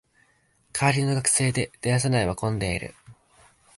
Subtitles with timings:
[0.73, 2.95] 帰りの学生で電車内は混んでいる